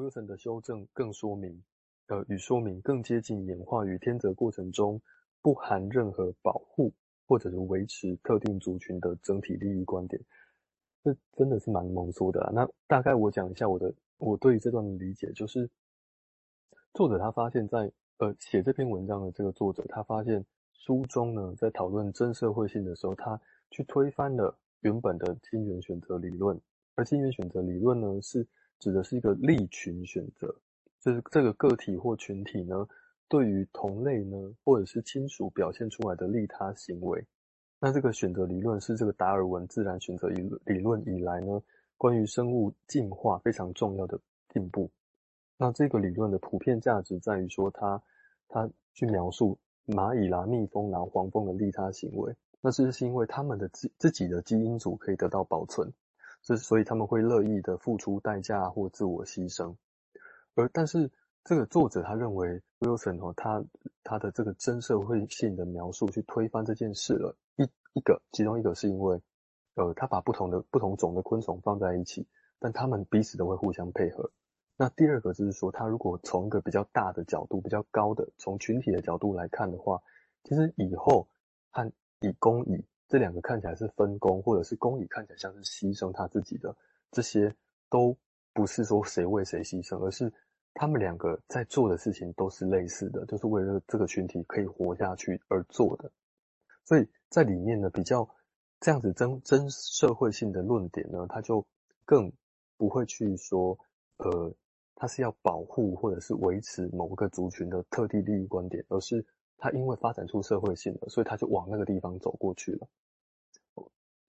[0.00, 1.62] Wilson 的修正更说明，
[2.06, 5.00] 呃，与说明更接近演化与天择过程中
[5.42, 6.92] 不含任何保护
[7.26, 10.20] 或者是维持特定族群的整体利益观点。
[11.04, 12.50] 这真的是蛮浓缩的啊。
[12.52, 15.68] 那大概我讲一下我的我对于这段的理解，就是
[16.94, 23.40] 作者他发现在，在呃写这篇文章的这个作者，他发现书中呢在讨论真社会性的时候，他
[23.70, 26.60] 去推翻了原本的亲缘选择理论。
[26.96, 28.46] 而亲缘选择理论呢，是
[28.80, 30.52] 指的是一个利群选择，
[31.00, 32.88] 就是这个个体或群体呢，
[33.28, 37.24] 对于同类呢，或者是亲属表现出来的利他行为。
[37.78, 41.62] 那这个选择理论是这个达尔文自然选择理理论以来呢，
[41.96, 44.18] 关于生物进化非常重要的
[44.48, 44.90] 进步。
[45.56, 48.02] 那这个理论的普遍价值在于说它，
[48.48, 55.92] 它去描述蚂蚁啦、蜜蜂啦、黄蜂的利他行为，那是是因为他们的自自己的基因组可以得到保存。
[56.42, 59.76] 是，所以他们会乐意的付出代价或自我牺牲，
[60.54, 61.10] 而但是
[61.44, 63.62] 这个作者他认为 Wilson 哦，他
[64.02, 67.36] 他的这个真社会性的描述去推翻这件事了。
[67.56, 69.20] 一一个，其中一个是因为，
[69.74, 72.26] 呃，他把不同的不同种的昆虫放在一起，
[72.58, 74.30] 但他们彼此都会互相配合。
[74.76, 80.00] 那第二个就是说，他如果从一个比较大的角度、比较高的从群体的角度来看的话，
[80.44, 81.28] 其实蚁后
[81.70, 82.82] 和蚁工蚁。
[83.10, 86.72] 这两个看起来是分工，或者是工蚁看起来像是牺牲他自己的，
[87.10, 87.52] 这些
[87.88, 88.16] 都
[88.52, 90.32] 不是说谁为谁牺牲，而是
[90.74, 96.08] 他们两个在做的事情都是类似的，就是为了这个群体可以活下去而做的。
[96.84, 98.28] 所以在里面呢，比较
[98.78, 101.66] 这样子真真社会性的论点呢，他就
[102.04, 102.32] 更
[102.76, 103.76] 不会去说，
[104.18, 104.54] 呃，
[104.94, 109.26] 他是要保护或者是维持某个族群的特定利益观点，而是。
[109.60, 112.88] 他因为发展出社会性了，所以他就往那个地方走过去了。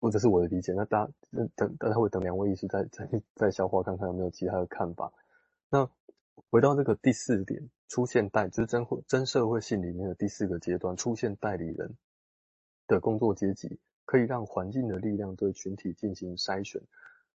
[0.00, 0.74] 或者是我的理解。
[0.74, 1.12] 那大家
[1.56, 5.10] 等大家会等两位医师再再再消化，看看有没有其他的看法。
[5.70, 5.88] 那
[6.50, 11.96] 回到这个第四点，出现代就是真真社会性里面的第四个阶段，出现代理人
[12.86, 16.82] 的工作阶级，可以让环境的力量对群体进行筛选。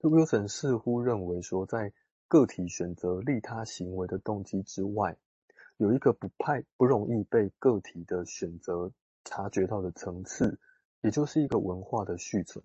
[0.00, 1.94] Wilson 似乎认为说，在
[2.28, 5.16] 个体选择利他行为的动机之外。
[5.80, 8.92] 有一个不太不容易被个体的选择
[9.24, 10.58] 察觉到的层次，
[11.00, 12.62] 也就是一个文化的续存。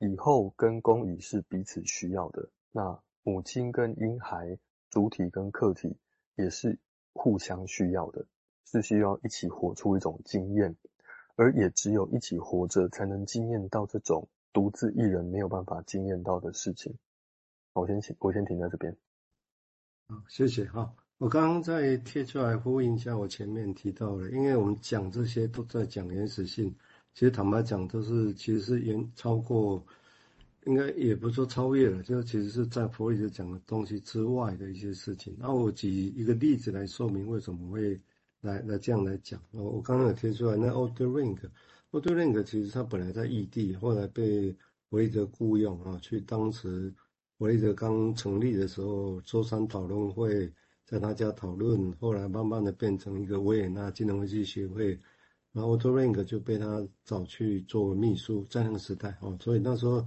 [0.00, 4.58] 以后跟工蚁是彼此需要的，那母亲跟婴孩、
[4.90, 5.96] 主体跟客体
[6.34, 6.78] 也是
[7.14, 8.26] 互相需要的，
[8.66, 10.76] 是需要一起活出一种经验，
[11.36, 16.94] 而也只有一起活着，才能经验到这种独自一人没有办法经验到的事情。
[17.72, 18.94] 我先请，我先停在这边。
[20.08, 20.94] 好，谢谢哈。
[21.20, 26.74] 我刚刚在贴出来呼应一下，我前面提到的，因为我们讲这些都在讲原始性，
[27.12, 29.84] 其实坦白讲都是其实是远超过，
[30.64, 35.36] 应该也不说超越了，就其实是在弗洛伊德讲的东西之外的一些事情。
[35.38, 38.00] 那我举一个例子来说明为什么会
[38.40, 39.38] 来来这样来讲。
[39.50, 44.52] 我我刚刚有贴出来，那 Otto Rank，Otto Rank 其实他本来在异地，后来被
[44.88, 46.90] 弗洛伊德雇佣啊，去当时
[47.36, 50.50] 弗洛伊德刚成立的时候，周三讨论会。
[50.90, 54.98] 在他家讨论，后来慢慢的变成一个维也纳精神分析协会，
[55.52, 60.04] 然后 Otto Rank 就被他找去做秘书，在那个时代哦，所以那时候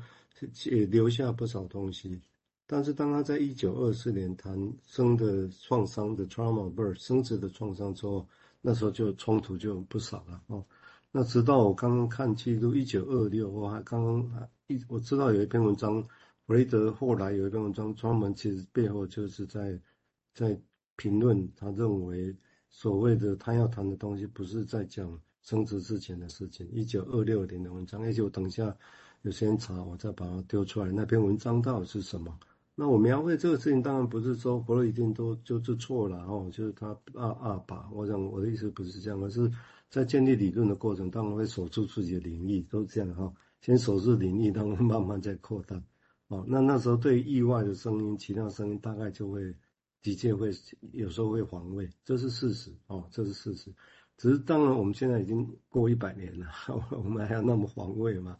[0.65, 2.21] 也留下不少东西。
[2.67, 8.27] 但是当他在一九二四年谈生的创伤的 trauma birth 生殖的创伤之后，
[8.59, 10.65] 那时候就冲突就不少了哦。
[11.13, 16.03] 那直到我刚刚看记录，一九二六我还刚刚一我知道有一篇文章，
[16.45, 19.79] 弗雷德后来有一篇文章专门其实背后就是在
[20.33, 20.59] 在。
[20.95, 22.35] 评论他认为
[22.69, 26.67] 所谓的他要谈的东西不是在讲升值之前的事情。
[26.71, 28.75] 一九二六年的文章，而且我等一下
[29.23, 30.91] 有时间查，我再把它丢出来。
[30.91, 32.37] 那篇文章到底是什么？
[32.75, 37.89] 那我描绘这个事情，当然不是说弗洛伊德都就是错了哦，就是他啊啊吧。
[37.91, 39.51] 我想我的意思不是这样，而是
[39.89, 43.31] 在建立理论的过程当中会守住自己的领域，都是这样哈。
[43.61, 45.81] 先守住领域，然后慢慢再扩大。
[46.29, 49.53] 哦，那那时候对意外的声音、其他声音大概就会。
[50.03, 50.51] 的确会
[50.91, 53.73] 有时候会防卫，这是事实哦，这是事实。
[54.17, 56.47] 只是当然，我们现在已经过一百年了，
[56.91, 58.37] 我们还要那么防卫吗？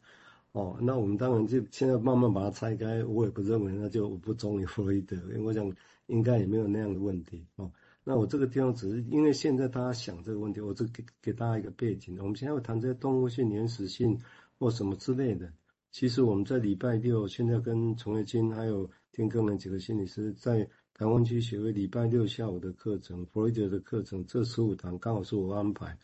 [0.51, 3.03] 哦，那我们当然就现在慢慢把它拆开。
[3.05, 5.73] 我也不认为，那就我不忠于弗洛伊德，因为我想
[6.05, 7.71] 应该也没有那样的问题哦。
[8.03, 12.17] 那我这个地方只是因为现在大家想这个问题，我就给给大家一个背景。
[12.19, 14.19] 我们现在会谈这些动物性、原始性
[14.59, 15.51] 或什么之类的。
[15.91, 20.69] 其实我们在礼拜六现在跟陈维金还有天更的几个心理师在。
[20.95, 25.97] 台湾区协会礼拜六下午的课程，弗洛伊德的课程，这十五堂刚好是我安排。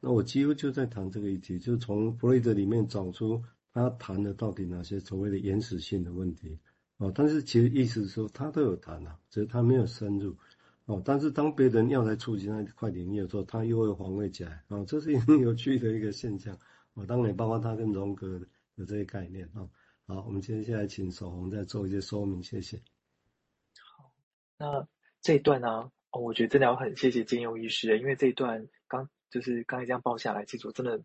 [0.00, 3.42] 那我几乎就在谈这个议题，就从弗洛伊德里面找出
[3.72, 6.58] 他谈的到底哪些所谓的原始性的问题。
[6.98, 10.36] 哦，但是其实意思是说他都有谈啊，只是他没有深入。
[10.84, 14.62] 哦，但是当别人要来触及那块领域的时候，他又会防卫起来。
[14.68, 16.54] 哦，这是一个很有趣的一个现象。
[16.92, 18.38] 哦，当然包括他跟荣格
[18.76, 19.48] 的这些概念。
[19.54, 19.66] 哦，
[20.06, 22.78] 好，我们接下来请守红再做一些说明，谢谢。
[24.58, 24.86] 那
[25.20, 31.02] 这一段呢，哦，我觉得真的要很谢谢建佑医师，因为这一段刚就是刚才这样报下来，其实我真的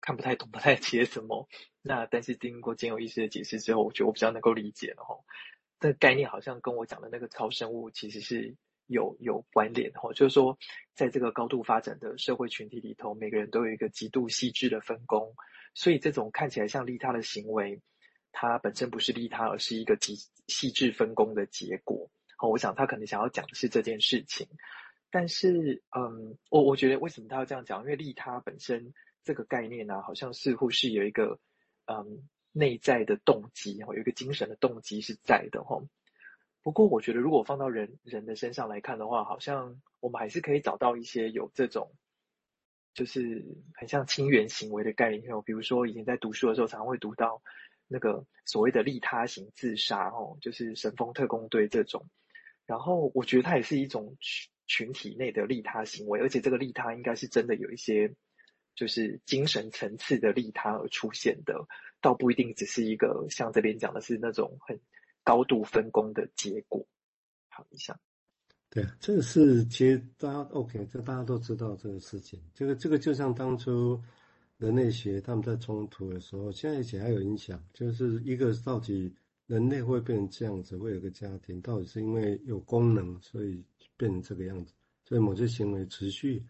[0.00, 1.48] 看不太懂，不太解什么。
[1.82, 5.16] 那但是经过建佑医师的解释之后，我觉得我比较能够理解了哈。
[5.80, 8.56] 这个概念好像跟我讲的那个超生物其实是。
[8.88, 10.58] 有有关联哈，就是说，
[10.92, 15.34] 在这个高度发展的社会群体里头，每个人都有一个极度细致的分工，
[15.72, 17.80] 所以这种看起来像利他的行为，
[18.32, 20.16] 它本身不是利他，而是一个极
[20.48, 22.10] 细致分工的结果。
[22.42, 24.48] 好，我想他可能想要讲的是这件事情，
[25.12, 27.82] 但是，嗯，我我觉得为什么他要这样讲？
[27.82, 28.92] 因为利他本身
[29.22, 31.38] 这个概念呢、啊，好像似乎是有一个
[31.86, 35.80] 嗯内在的动机，有一个精神的动机是在的哈。
[36.64, 41.92] 不过，我觉得如果放到人人的身上来看的话，好像我们还是可以找到一些有这种，
[42.92, 45.32] 就是很像亲缘行为的概念。
[45.32, 47.40] 哦比如说，以前在读书的时候，常常会读到
[47.86, 52.04] 那个所谓的利他型自杀，哦，就是神风特攻队这种。
[52.66, 58.14] 然后，我觉得它也是一种群群体内的利他行为，而且这个利他应该是真的有一些，
[58.74, 61.66] 就是精神层次的利他而出现的，
[62.00, 64.80] 倒不一定只是一个像这边讲的是那种很。
[65.24, 66.84] 高度分工的结果，
[67.48, 67.96] 好，一下。
[68.68, 72.42] 对啊，这个是其实大家 OK，这大家都知道这个事情。
[72.52, 74.02] 这个这个就像当初
[74.56, 79.14] 人类学他们在冲突的时候，现在以前还有影响，就是一个到底
[79.52, 83.62] 人类会变成这样子，会有个家庭，到底是因为有功能所以
[83.96, 84.72] 变成这个样子，
[85.04, 86.42] 所以某些行为持续，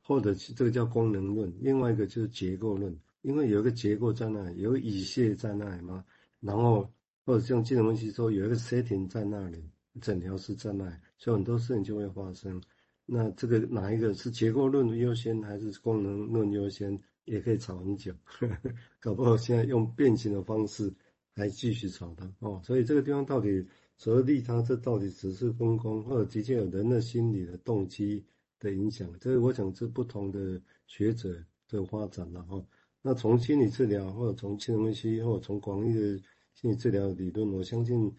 [0.00, 1.52] 或者是这个叫功能论。
[1.60, 6.04] 另外一个就是结构论，因为有一个结构在那里，有乙穴在那里嘛，
[6.40, 6.88] 然后。
[7.26, 9.64] 或者像精神分析说，有一个 setting 在那里，
[10.02, 12.60] 整条是在那里，所以很多事情就会发生。
[13.06, 18.12] 那这个哪一个是结构论优先，还是功能论优先，也可以吵很久。
[19.00, 20.92] 搞不好现在用变形的方式
[21.34, 22.60] 来继续吵它哦。
[22.64, 23.66] 所以这个地方到底
[23.96, 28.24] 所谓利他，这到底只是分工，或者的确有人的心理的动机
[28.58, 29.08] 的影响？
[29.20, 31.36] 这个我想是不同的学者
[31.68, 32.64] 的发展了哈。
[33.02, 36.20] 那从心理治疗，或者从精神分析，或者从广义的。
[36.54, 38.14] 心理治疗理论，我相信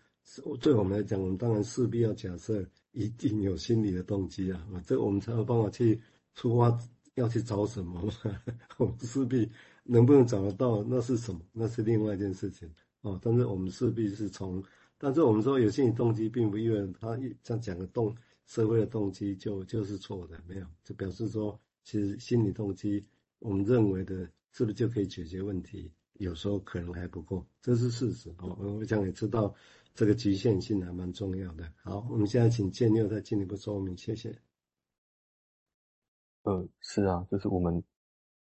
[0.60, 5.98] 对我们来讲，我们当然势必要假设一定有心理的动机，啊，这我们才有办法去
[6.34, 6.78] 出发
[7.14, 8.14] 要去找什么嘛。
[8.78, 9.50] 我们势必
[9.86, 11.40] 能不能找得到，那是什么？
[11.54, 12.70] 那是另外一件事情
[13.06, 13.20] 哦。
[13.22, 14.64] 但是我们势必是从，
[14.98, 18.16] 但是我们说有心理动机，并不意味着他这样讲的动
[18.46, 23.06] 社会的动机就就是错的，没有，就表示说，其实心理动机，
[23.40, 25.92] 我们认为的，是不是就可以解决问题？
[26.14, 28.56] 有时候可能还不够，这是事实哦。
[28.60, 29.54] 我想也知道
[29.94, 31.70] 这个局限性还蛮重要的。
[31.84, 34.34] 好，我们现在请建六再进一步说明，谢谢。
[36.44, 37.84] 呃，是啊，就是我们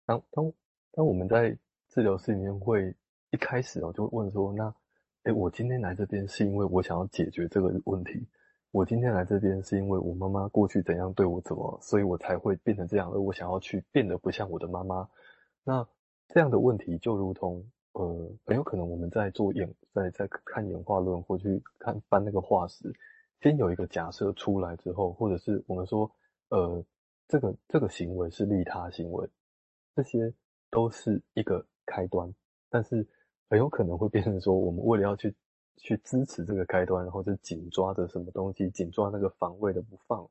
[0.06, 0.54] 当当
[0.92, 1.58] 当我们在
[1.90, 2.96] 治疗室里面会
[3.32, 4.74] 一开始哦，就问说，那
[5.24, 8.28] 诶，我今天来这边是因为我想要解决这个问题，
[8.72, 15.10] 我今天来这边是因为我妈妈过去怎样对我怎么，所以我才会变成这样，而我想要去变得不像我的妈妈，
[15.64, 15.88] 那。
[16.32, 22.94] 这样的问题就如同，呃，很有可能我们在做演，在在看演化论或去看翻那个化石，
[23.42, 26.08] 先有一个假设出来之后，或者是我们说，
[26.50, 26.86] 呃，
[27.28, 29.28] 这个这个行为是利他行为，
[29.96, 30.32] 这些
[30.70, 32.32] 都是一个开端，
[32.70, 33.04] 但是
[33.50, 35.36] 很有可能会变成说，我们为了要去
[35.78, 40.30] 去支持这个开端，然后就紧抓着什么东西，紧抓那个防卫的不放，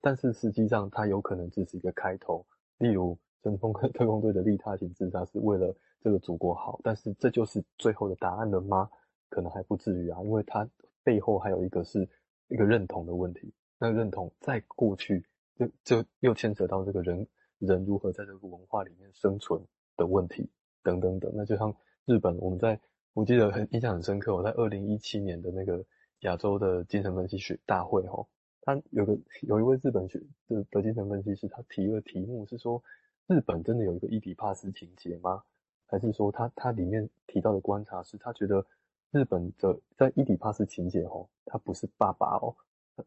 [0.00, 2.46] 但是实际上它有可能只是一个开头，
[2.78, 3.18] 例如。
[3.42, 8.90] 神风特工队的利他型自杀是为了这个祖国好，但是这就是最后的答案了吗？
[9.30, 10.68] 可能还不至于啊，因为它
[11.02, 12.06] 背后还有一个是
[12.48, 13.50] 一个认同的问题。
[13.78, 15.24] 那认同在过去
[15.56, 17.26] 就就又牵扯到这个人
[17.60, 19.58] 人如何在这个文化里面生存
[19.96, 20.50] 的问题
[20.82, 21.32] 等等等。
[21.34, 21.74] 那就像
[22.10, 22.80] 日本，我们在
[23.12, 25.84] 我记得很印象很深刻，我在二零一七年的那个
[26.20, 28.26] 亚洲的精神分析学大会哈，
[28.62, 32.82] 他有个有一位日本学的的精神分析师，他提了题目是说。
[33.26, 35.40] 日本真的有一个伊底帕斯情节吗？
[35.86, 38.66] 还是说他他里面提到的观察是，他觉得
[39.12, 42.52] 日本的在伊底帕斯情节哦，他不是爸爸哦，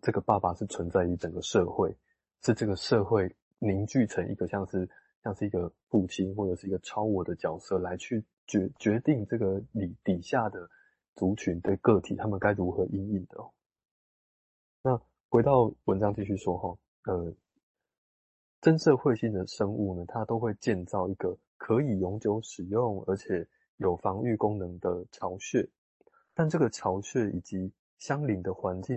[0.01, 1.93] 这个爸爸是存在于整个社会，
[2.41, 4.89] 是这个社会凝聚成一个像是
[5.23, 10.69] 像是一个父亲或者是一个超我的角色来去决决定这个底底下的
[11.15, 13.51] 族群的个体他们该如何因应的哦。
[14.81, 17.33] 那回到文章继续说哈，呃。
[18.61, 25.69] 真社会性的生物呢，它都会建造一个可以永久使用而且有防御功能的巢穴。
[26.33, 28.91] 但这个巢穴以及相邻的环境